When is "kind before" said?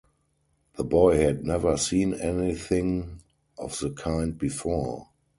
3.91-5.09